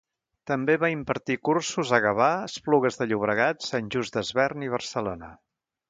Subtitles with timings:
[0.51, 5.33] També va impartir cursos a Gavà, Esplugues de Llobregat, Sant Just Desvern i Barcelona.